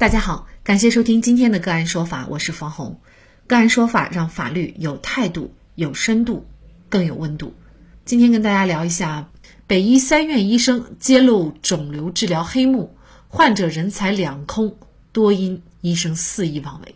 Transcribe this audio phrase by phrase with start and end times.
[0.00, 2.98] 大家好，感谢收听今天的个案说法，我是方红。
[3.46, 6.46] 个案说法让法律有态度、有深度、
[6.88, 7.52] 更有温度。
[8.06, 9.28] 今天跟大家聊一下，
[9.66, 12.96] 北医三院医生揭露肿瘤治疗黑幕，
[13.28, 14.74] 患者人财两空，
[15.12, 16.94] 多因医生肆意妄为。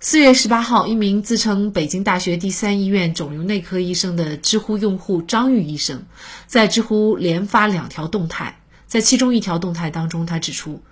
[0.00, 6.04] 四月十八号，一名自称北京大学第三医院肿瘤内科医生的知乎用户张玉医生，
[6.48, 8.58] 在知乎连发两条动态。
[8.88, 10.82] 在其中一条动态当中，他指出，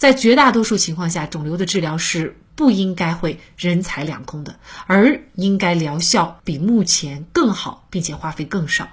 [0.00, 8.88] 在绝大多数情况下，肿瘤的治疗是不应该会人财两空的，而应该疗效比目前更好，并且花费更少。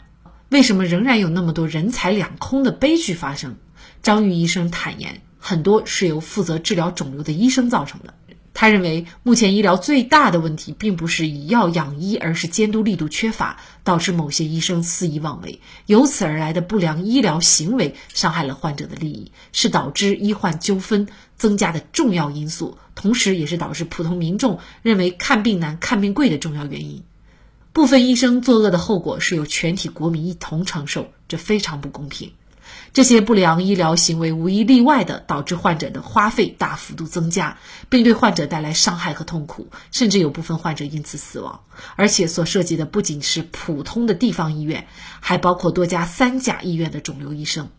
[0.50, 3.56] 为什么仍然有那么多人财两空的悲剧发生？
[4.04, 8.14] 张玉医生坦言，很多是由负责治疗肿瘤的医生造成的。
[8.60, 27.04] 他认为，目前医疗最大的问题并不是以药养医，而是监督力度缺乏，导致某些医生肆意妄为，由此而来的不良医疗行为伤害了患者的利益，是导致医患纠纷增加的重要因素，同时也是导致普通民众认为看病难、看病贵的重要原因。
[27.74, 32.32] 部分医生作恶的后果是由全体国民一同承受，这非常不公平。
[32.94, 37.58] 这些不良医疗行为无一例外地导致患者的花费大幅度增加，
[37.90, 41.62] 并对患者带来伤害和痛苦，甚至有部分患者因此死亡。
[41.96, 44.88] 而且所涉及的不仅是普通的地方医院，
[45.20, 47.70] 还包括多家三甲医院的肿瘤医生，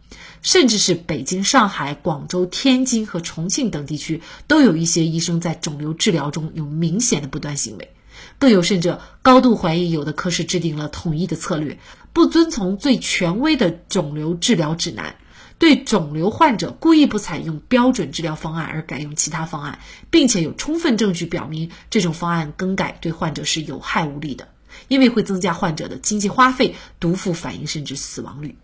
[0.42, 7.90] 甚至是北京、上海、广州、天津和重庆等地区都有一些医生在肿瘤治疗中有明显的不端行为。
[8.38, 11.78] 更有甚者，高度怀疑有的科室制定了统一的策略，
[12.12, 15.16] 不遵从最权威的肿瘤治疗指南，
[15.58, 24.46] 对肿瘤患者故意不采用标准治疗方案而改用其他方案，并且有充分证据表明这种方案更改对患者是有害无利的，
[24.86, 28.56] 因为会增加患者的经济花费、毒副反应甚至死亡率。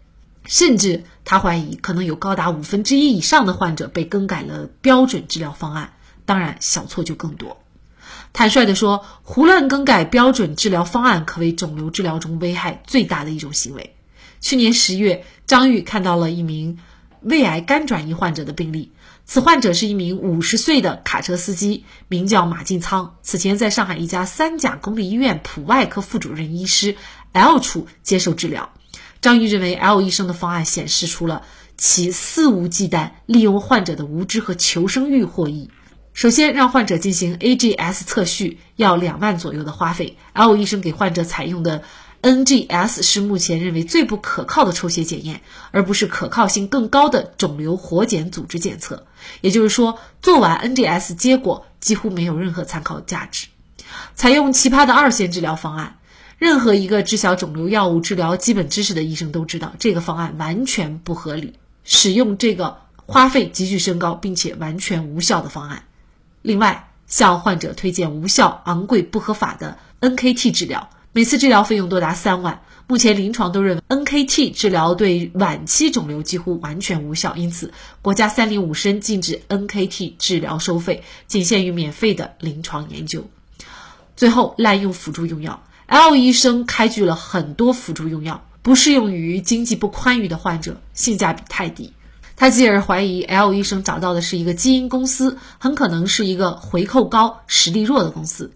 [0.47, 5.95] 甚至他怀疑可能有高达五分之一以上的患者被更改了标准治疗方案，
[6.27, 7.64] 当然小错就更多。
[8.35, 13.95] 坦率地说，胡乱更改标准治疗方案可谓肿瘤治疗中危害最大的一种行为。
[14.41, 16.81] 去年十月，张玉看到了一名
[17.21, 18.91] 胃癌肝转移患者的病例。
[19.25, 23.15] 此患者是一名五十岁的卡车司机，名叫马进仓。
[23.23, 26.97] 此前在上海一家三甲公立医院普外科副主任医师
[27.31, 28.71] L 处接受治疗。
[29.21, 31.43] 张玉认为 L 医生的方案显示出了
[31.79, 35.71] 其肆无忌惮利用患者的无知和求生欲获益。
[36.15, 40.17] 首先，让患者进行 AGS 测序，要两万左右的花费。
[40.33, 41.83] L 医生给患者采用的
[42.23, 45.41] NGS 是目前认为最不可靠的抽血检验，
[45.73, 49.09] 而不是可靠性更高的肿瘤活检组织检测。
[49.41, 53.49] 也就是说，做完 NGS 结果几乎没有任何参考价值。
[54.15, 55.99] 采用奇葩的二线治疗方案，
[56.39, 65.83] 任何一个知晓肿瘤药物治疗基本知识的医生都知道，这个方案完全不合理，使用这个花费急剧升高并且完全无效的方案。
[66.45, 72.61] 另外，向患者推荐无效、昂贵、不合法的 NKT 治疗，每次治疗费用多达三万。
[72.87, 77.73] 目前临床都认为 NKT 治疗对晚期肿瘤几乎完全无效，因此
[78.03, 83.27] 国家三零五申禁止 NKT 治疗收费，仅限于免费的临床研究。
[84.15, 91.95] 最后，滥用辅助用药，L 医生开具了很多辅助用药，不适用于经济不宽裕的患者，性价比太低。
[92.37, 98.51] 他继而怀疑 L 医生找到的是一个基因公司，很可能是一个回扣高、实力弱的公司。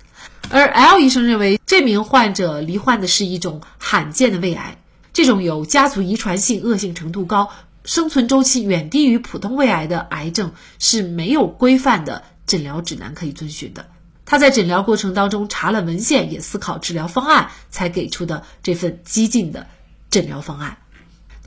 [0.51, 4.79] 而 L 医生认为，这名患者罹患的是一种罕见的胃癌，
[5.13, 7.51] 这种有家族遗传性、恶性程度高、
[7.85, 13.87] 生存周期远低于普通胃癌的癌症是没有规范的诊疗指南可以遵循的。
[14.25, 19.67] 他在诊疗过程当中查了文献，也思考治疗方案，才给出的这份激进的
[20.11, 20.79] 诊疗方案。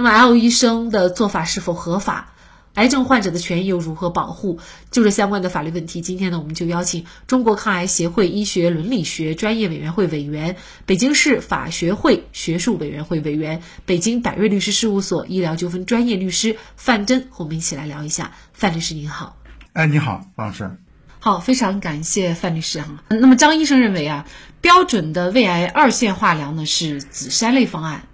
[0.02, 2.34] 那么，L 医生的做法是否合法？
[2.74, 4.58] 癌症患者的权益又如何保护？
[4.90, 10.56] 就这相关的法律问题，今天呢，我们就邀请中国抗癌协会医学伦理学专业委员会委员、
[10.88, 18.32] 北京市法学会学术委员会委员、北京百瑞律师事务所医疗纠纷专业律师范真和我们一起来聊一下。
[18.54, 19.38] 范律师您好，
[19.74, 20.72] 哎，你好，王老师，
[21.20, 23.04] 好，非常感谢范律师哈。
[23.10, 24.26] 那么张医生认为啊，
[24.62, 28.08] 标准的胃癌二线化疗呢是紫杉类方案。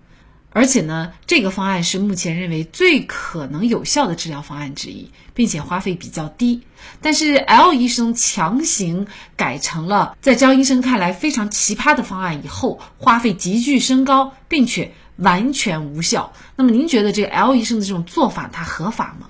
[0.58, 6.64] 而且呢，这个方案是目前认为最可能有效的治疗方案之一，并且花费比较低。
[7.00, 9.06] 但是 L 医生强行
[9.36, 16.34] 改成了在张医生看来非常奇葩的方案以后，花费急剧升高，并且完全无效。
[16.56, 19.28] 那么您觉得这个 L 医生的这种做法它合法吗？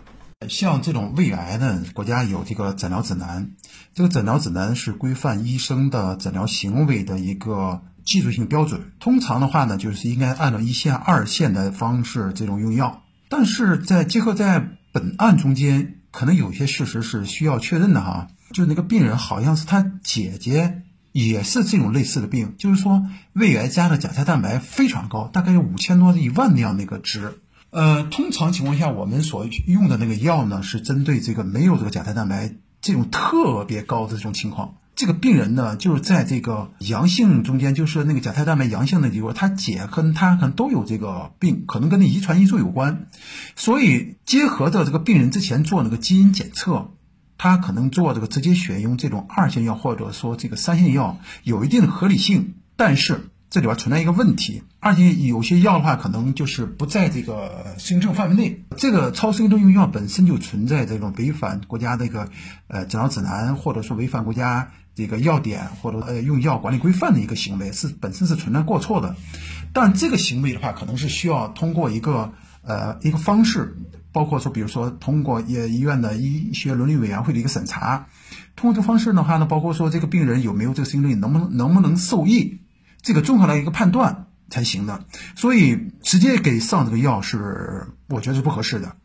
[0.47, 3.51] 像这种胃癌呢，国家有这个诊疗指南，
[3.93, 7.81] 这个诊疗指南是规范医生的诊疗行为的一个。
[8.07, 13.03] 技术性标准，通常的话呢，就是应该按照一线、二线的方式这种用药。
[13.27, 18.29] 但是在结合在本案中间可能有些事实是需要确认的哈。
[18.53, 27.33] 就是那个病人好像是他姐姐也是这种类似的病，就是说胃癌加的甲胎蛋白非常高，大概有五千多一万那样的一个值。
[27.71, 34.75] 呃，通常情况下，我们所用的那个药呢，是针对这个没有这个甲胎蛋白这种特别高的这种情况。
[34.97, 43.05] 这个病人呢，就是在这个阳性中间，就是那个甲胎蛋白阳性的地方，他姐跟他可能都有这个病，可能跟那遗传因素有关。
[43.55, 46.89] 所以结合着这个病人之前做那个基因检测，
[47.37, 53.29] 他可能做这个直接选用这种二线药或者说这个三线药，有一定的合理性，但是。
[53.49, 58.65] 这里边存在一个问题，而且有些药的话，可能就是不在这个适应症范围内。
[58.75, 62.27] 这个超适应症用药本身就存在这种违反国家这个
[62.67, 69.15] 呃诊疗指南，或者说违反国家这个药典或者呃用药管理规范的一个行为，是本身是存在过错的。
[69.71, 72.33] 但这个行为的话，可能是需要通过一个
[72.63, 73.77] 呃一个方式，
[74.11, 78.07] 包括说，比如说通过医医院的医学伦理委员会的一个审查，
[78.55, 82.61] 通过这个方式的话呢，包括说这个病人有没有这个适应症，能不能能不能受益。
[83.03, 85.05] 这个综合的一个判断才行的，
[85.35, 88.95] 所以直接给上这个药是我觉得是不合适的。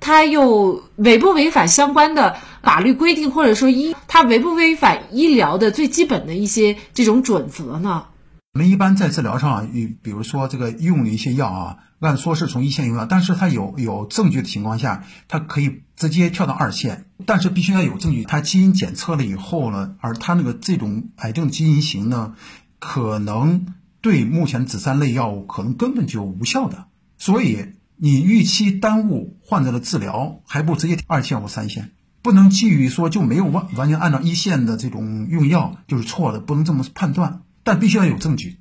[0.00, 8.06] 他又违不违反相关的法律规定，或者说医他违不违反医疗的最基本的一些这种准则呢？
[8.54, 9.68] 我们一般在治疗上，
[10.02, 22.34] 比如说这个用的一些药啊，按说是从一线用药，但是它有有证据的情况下，它可以直接跳到二线，但是必须要有证据，它基因检测了以后呢，而它那个这种癌症基因型呢。
[22.82, 26.86] 可能对目前紫杉类药物可能根本就无效的，
[27.18, 31.90] 所以你预期耽误患者的治疗，还不直接二线或三线，
[32.22, 38.58] 不能基于说就没有完完全按照一线的这种用药就是错的，不能这么判断，但必须要有证据，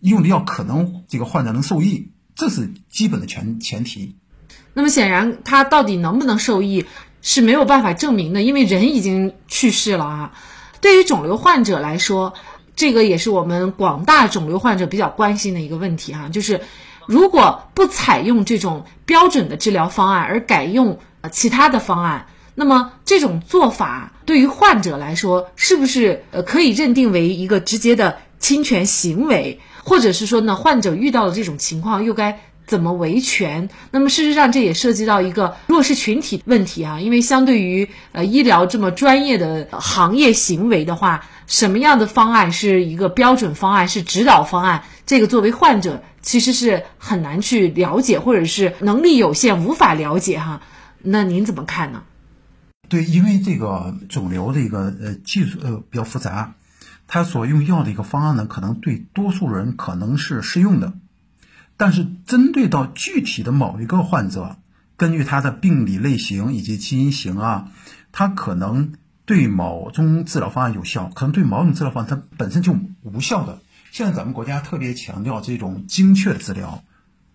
[0.00, 4.16] 用的药可能这个患者能受益，这是基本的前前提。
[4.72, 6.84] 那么显然他到底能不能受益
[7.22, 10.32] 是没有办法证明的，因为人已经去世了啊。
[10.80, 12.34] 对于肿瘤患者来说。
[12.76, 16.60] 这个也是我们广大肿瘤患者比较关心的一个问题哈，就是
[17.06, 20.98] 如果不采用这种标准的治疗方案，而改用
[21.32, 29.60] 其他的方案，那么这种做法对于患者来说，是不是呃可以认定为一个直接的侵权行为？
[29.82, 33.68] 或者是说呢，患者遇到了这种情况又该怎么维权？
[33.90, 41.24] 那么事实上，这也涉及到一个弱势群体问题哈，因为相对于呃医疗这么专业的行业行为的话。
[41.46, 44.84] 什么样的方案是一个标准方案，是指导方案？
[45.04, 50.62] 这个作为患者其实是很难去了解，或者是能力有限无法了解哈。
[51.02, 52.04] 那您怎么看呢？
[52.88, 56.54] 对，因为这个肿瘤的一个呃技术呃比较复杂，
[57.06, 60.94] 它所用药的一个方案呢，可能对多数人可能是适用的，
[61.76, 64.56] 但是针对到具体的某一个患者，
[64.96, 67.68] 根据他的病理类型以及基因型啊，
[68.12, 68.94] 他可能。
[69.26, 73.62] 对某种治疗方案有效，可能对某种治疗方案它本身就无效的。
[73.90, 76.84] 现在咱们国家特别强调这种精确治疗，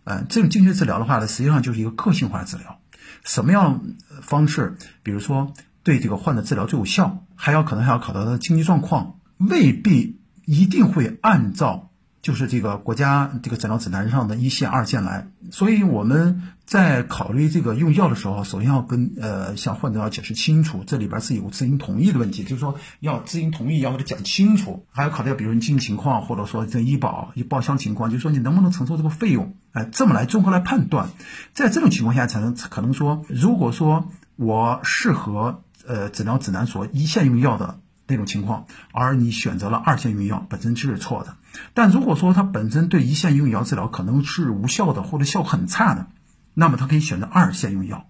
[0.03, 2.79] 嗯，这种精确治疗的话呢，实际上就是一个个性化治疗。
[3.25, 3.81] 什么样
[4.21, 5.51] 方式，比如说
[5.81, 11.88] 对这个患者治疗最有效，还要可能还要考虑他的经济状况，未必一定会按照。
[12.21, 31.09] 就是这个国家这个诊疗指南上的一线、二线来，所以我们在考虑这个用药的时候，首先要跟呃向患者要解释清楚，这里边是有知情同意的问题，就是说要知情同意，要给他讲清楚，还要考虑比如你经济情况，或者说这医保、一报销情况，就是说你能不能承受这个费用，哎，这么来综合来判断，
[31.53, 37.79] 在这种情况下才能可能说，如果说我适合呃诊疗指南所一线用药的。
[38.09, 41.37] 那种情况，而你选择了二线用药，本身就是错的。
[41.73, 46.07] 但如果说它本身对一线用药治疗可能是无效的，或者效果很差的，
[46.53, 48.08] 那么它可以选择二线用药。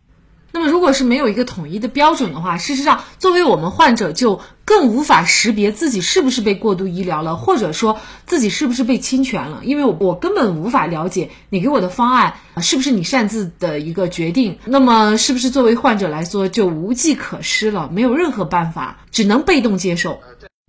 [0.51, 14.57] 那么，如果是没有一个统一的标准的话，事实上，作为我们患者就更无法识别自己是不是被过度医疗了，或者说自己是不是被侵权了，因为我根本无法了解你给我的方案是不是你擅自的一个决定。
[14.65, 20.19] 那么，是不是作为患者来说就无计可施了，没有任何办法，只能被动接受？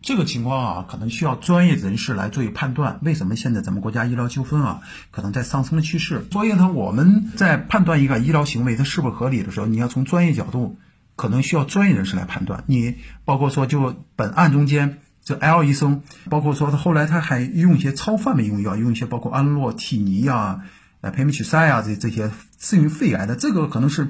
[0.03, 2.99] 这个情况啊，可能需要专业人士来做一判断。
[3.03, 4.81] 为什么现在咱们国家医疗纠纷啊，
[5.11, 6.25] 可能在上升的趋势？
[6.33, 10.79] 所以呢，我们在判断一个医疗行为它是否合理的时候，你要从专业角度，
[11.17, 12.65] 可能需要专业人士来判断。
[12.67, 20.63] 你包括说，就本案中间，这 L 医生，包括说他后来他还用一些超范围用药，用一些包括安洛替尼啊、
[21.03, 24.09] 呃培美曲塞啊这这些适应肺癌的，这个可能是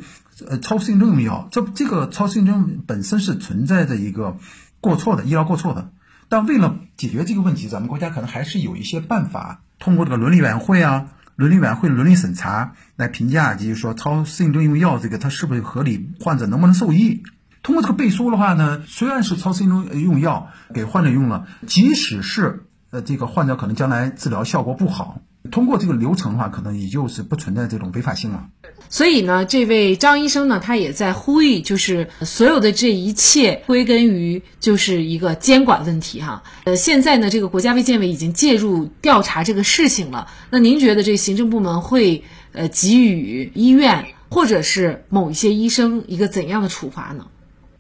[0.49, 1.49] 呃超适应症用药。
[1.51, 4.37] 这这个超适应症本身是存在着一个。
[4.81, 5.91] 过错的医疗过错的，
[6.29, 17.23] 但为了解决这个问题，咱们国家可能还是有一些办法，通过这个伦理委员会啊、伦理委员会伦理审查来评价，就是说超适应症用药这个它是不是合理，患者能不能受益。
[17.63, 25.21] 通过这个背书的话呢，虽然是超适应症用药给患者用了，即使是呃这个患者可能将来治疗效果不好。
[25.51, 28.49] 通过这个流程的话，可能也就是不存在这种违法性了。
[28.89, 36.43] 所以呢，这位张医生呢，他也在呼吁，就是所有的这一切归根于就是一个监管问题哈。
[36.65, 40.29] 呃，现在呢，这个国家卫健委已经介入调查这个事情了。
[40.51, 47.27] 那您觉得这行政部门会呃给予医院或者是某一些医生一个怎样的处罚呢？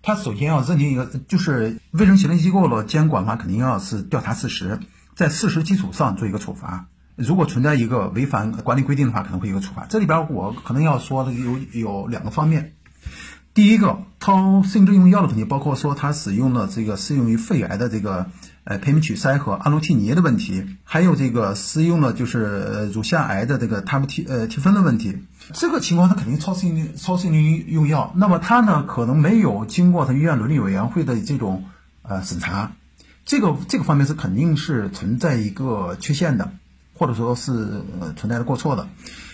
[0.02, 4.78] 他首先要认定一个，就是卫生行政机构的监管的话，肯定要是调查事实，
[5.14, 6.86] 在事实基础上做一个处罚。
[7.20, 9.86] 如果存在一个违反管理规定的话，可能会有个处罚。
[9.88, 12.72] 这里边我可能要说的有有两个方面。
[13.52, 18.26] 第一个，超适应症用药的问题，包括说他使用了这个适用于肺癌的这个
[18.62, 25.18] 呃培美曲塞和阿洛替尼的问题，还有这个适用了就是乳腺癌的这个他们替呃替芬的问题。
[25.52, 31.64] 这个情况它肯定超适应超适应用药，那么它呢可能没有经过它医院伦理委员会的这种
[32.02, 32.72] 呃审查，
[33.26, 36.52] 这个这个方面是肯定是存在一个缺陷的。
[37.00, 38.86] 或者说是呃存在的过错的，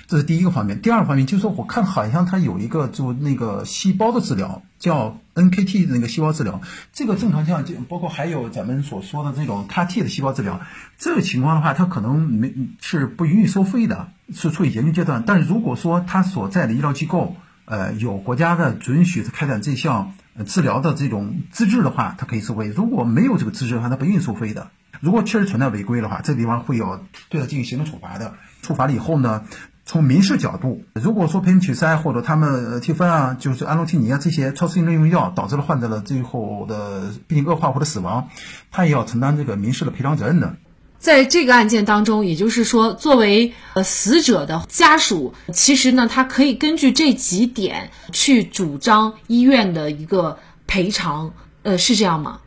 [0.07, 0.81] 这是第一个方面。
[0.81, 6.61] 第二个方面就是说，我看好像它有一个就那个细胞的治疗，叫 NKT 的那个细胞治疗。
[6.93, 10.61] 这个正常像就包括还有咱们所说的这种 CAR-T 的细胞治疗，
[10.97, 15.25] 这个情况的话，它可能没是不允许收费的，是处于研究阶段。
[15.27, 20.15] 但如果说它所在的医疗机构，呃，有国家的准许开展这项
[20.47, 24.71] 治疗的这种资质的话，它可以收费；如果没有这个资质的话，它不允许收费的。
[25.01, 28.35] 如果确实存在违规的话，这地方会有对他进行行政处罚的。
[28.63, 29.45] 处罚了以后呢，
[29.85, 38.29] 从民事角度，如果说培美曲塞或者他们替芬啊，就是安洛替尼啊这些超适应症用药导致了患者的最后的病情恶化或者死亡，
[38.73, 40.57] 他也要承担这个民事的赔偿责任的。
[40.99, 52.41] 在这个案件当中，也就是说，作为呃死者的家属，其实呢，他可以根据这几点去主张医院的一个赔偿，呃，是这样吗？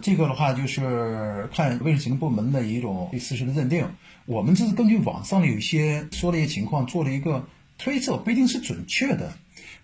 [0.00, 3.86] 这个的话就是看卫生行政部门的一种对事实的认定。
[4.26, 7.44] 我们这是根据网上的有一些说的一些情况做了一个
[7.78, 9.32] 推测，不一定是准确的。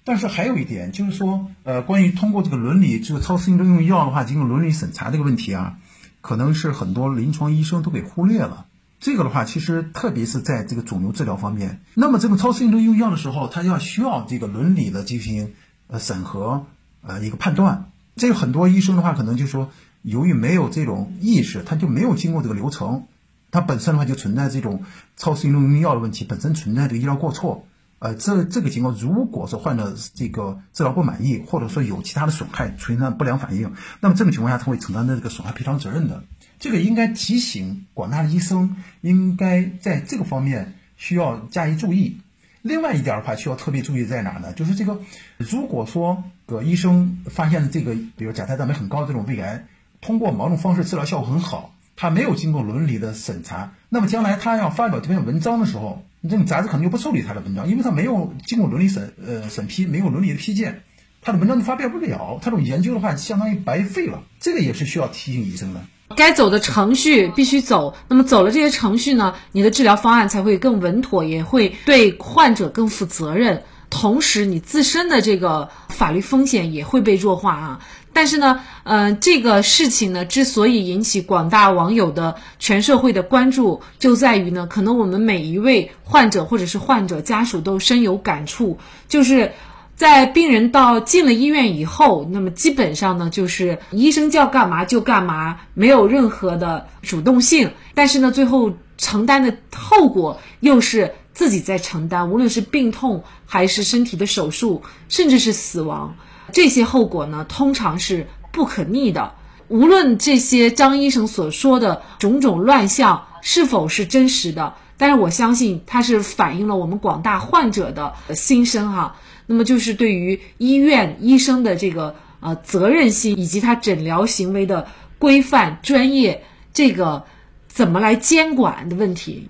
[0.05, 5.79] 但是还有一点就是说，呃，关于通过这个伦理这个超适应症用药的话进行伦理审查这个问题啊，
[6.21, 8.67] 可能是很多临床医生都给忽略了。
[8.99, 15.55] 这个的话，其实特别是在这个肿瘤治疗方面，那么这个超适应症用药的时候，它要需要这个伦理的进行
[15.87, 16.67] 呃审核
[17.03, 17.91] 呃一个判断。
[18.17, 19.71] 这个很多医生的话，可能就说。
[20.03, 23.07] 由于没有这种意识，他就没有经过这个流程，
[23.51, 24.83] 它本身的话就存在这种
[25.17, 27.67] 超适应症用药的问题，本身存在这个医疗过错。
[27.99, 36.25] 呃，这这个情况，如果说患者这个治疗不满意，或者说有其他的损害，出现不良反应，那么这种情况下他会承担的这个损害赔偿责任的。
[36.59, 42.19] 这个应该提醒广大的医生，应该在这个方面需要加以注意。
[42.61, 44.53] 另外一点的话，需要特别注意在哪呢？
[44.53, 44.99] 就是这个，
[45.39, 49.67] 如果说个医生发现这个，比如甲胎蛋白很高这种胃癌。
[50.03, 60.83] 通过某种方式治疗效果很好，他没有经过伦理的审查，那么将来他要发表这篇文章的时候，你这种杂志可能就不受理他的文章，因为他没有经过伦理审呃审批，没有伦理的批件，
[61.23, 65.81] 他的文章就发表不了，他这种研究的话相当于白费了，这个也是需要提醒医生的。
[66.17, 77.81] 该走的程序必须走，那么走了这些程序呢，你的治疗方案才会更稳妥，也会对患者更负责任，同时你自身的这个法律风险也会被弱化啊。
[78.13, 88.79] 但是呢，嗯，这个事情呢，之所以引起广大网友的全社会的关注，就在于呢，可能我们每一位患者或者是患者家属都深有感触，
[89.09, 89.53] 就是
[89.97, 97.71] 在病人到进了医院以后，那么基本上呢，就是医生叫干嘛就干嘛，没有任何的主动性。
[97.95, 106.15] 但是呢，最后承担的后果又是自己在承担，无论是病痛还是身体的手术，甚至是死亡。
[106.53, 109.35] 这些后果呢，通常是不可逆的。
[109.69, 119.17] 无论这些张医生所说的种种乱象是否是真实的，但是我相信它是反映了我们广大患者的心声哈。
[119.47, 126.45] 那么就是对于医院医生的这个呃责任心以及他诊疗行为的规范专业，
[126.75, 127.25] 这个
[127.67, 129.49] 怎么来监管的问题。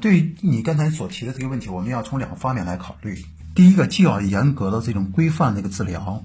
[0.00, 3.18] 对于你刚才所提的这个问题，我们要从两个方面来考虑。
[3.54, 6.24] 第一个，既要严格的这种规范这个治疗，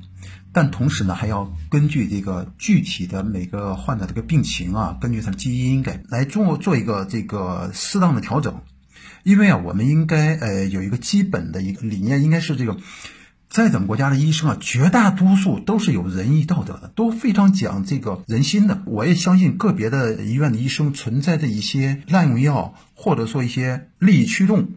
[0.53, 8.61] 但同时呢，还要根据这个具体的每个患者这个病情啊，根据他的基因给来做做一个这个适当的调整。
[9.23, 12.77] 因为啊，我们应该呃有一个基本的一个理念，应该是这个，
[13.49, 18.83] 在咱们国家的医生啊，绝大多数都是有仁义道德的，都非常讲这个人心的。
[18.85, 24.67] 我也相信个别的医院的医生存在着一些滥用药，或者说一些利益驱动。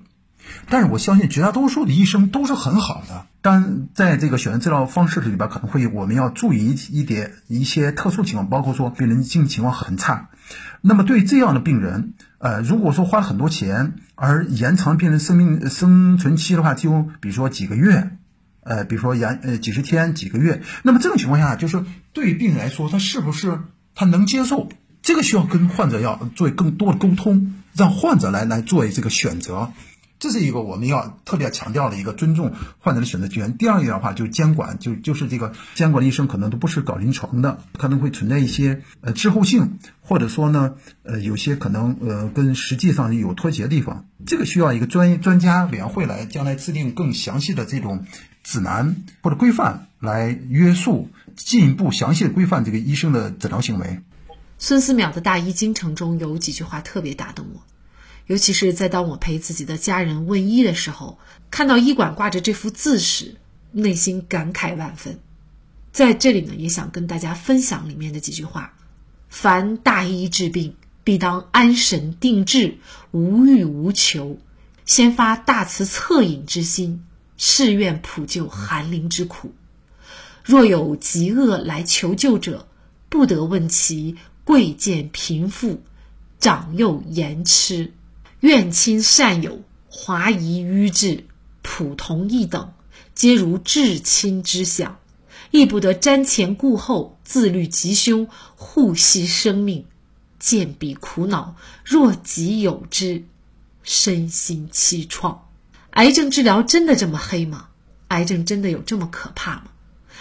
[0.69, 3.27] 但是我相信绝大多数的医生都是很好的。
[3.41, 10.31] 但在这个选择治疗方式里边，可能会我们要注意一一点一些特殊情况，包括说病人经济情况很差。
[10.81, 18.11] 那么对这样的病人，呃，如果说花了很多钱而延长病人生命生存期的话，就比如说几个月，
[18.63, 23.61] 呃，比如说延呃几十天、几个月，那么这种情况下，就是对病人来说，他是不是
[23.95, 24.69] 他能接受？
[25.01, 29.73] 这个需要跟患者要做更多的沟通，让患者来来做这个选择。
[30.19, 33.57] 这是一个我们要特别强调的一个尊重患者的选择权。
[33.57, 44.07] 第二个的话，就监管，就就是这个监管的医生可能都不是搞临床的，可能会存在一些呃滞后性，或者说呢，呃有些可能呃跟实际上有脱节的地方。
[44.27, 48.05] 这个需要一个专专家委员会来将来制定更详细的这种
[48.43, 54.01] 指南或者规范来约束，进一步详细的规范这个医生的诊疗行为。
[54.59, 57.63] 孙思邈的大医精诚中有几句话特别打动我。
[58.29, 61.19] 尤其是在当我陪自己的家人问医的时候，
[61.51, 63.37] 看到医馆挂着这幅字时，
[63.73, 65.19] 内心感慨万分。
[65.93, 68.75] 在这里呢，也想跟大家分享里面的几句话：
[69.31, 72.77] 凡大医治病，必当安神定志，
[73.13, 74.39] 无欲无求，
[74.85, 77.07] 先发大慈恻隐之心，
[77.39, 79.55] 誓愿普救寒林之苦。
[80.45, 82.69] 若有疾厄来求救者，
[83.09, 85.83] 不得问其贵贱贫富，
[86.39, 87.95] 长幼言痴。
[88.41, 91.25] 愿亲善友，华夷愚智，
[91.63, 92.73] 普同一等，
[93.13, 95.01] 皆如至亲之想，
[95.51, 99.85] 亦不得瞻前顾后，自虑吉凶，护惜生命。
[100.39, 103.25] 见彼苦恼，若己有之，
[103.83, 105.39] 身心凄怆。
[105.91, 107.71] 癌症治疗真的这么黑吗？
[108.07, 109.65] 癌症真的有这么可怕吗？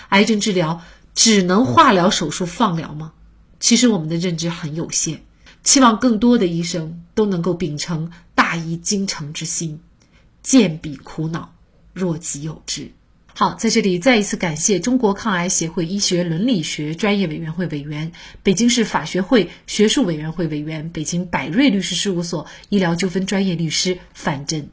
[0.10, 0.82] 癌症治疗
[1.14, 3.14] 只能化疗、手术、放疗吗？
[3.60, 5.24] 其实我们的认知很有限。
[5.68, 9.82] 希望更多的医生都能够秉承大医精诚之心，
[10.42, 11.54] 见彼苦恼，
[11.92, 12.90] 若己有之。
[13.34, 24.70] 好，在这里再一次感谢中国抗癌协会医学伦理学专业委员会委员、北京市法学会学术委员会委员、北京百瑞律师事务所医疗纠纷专业律师范真。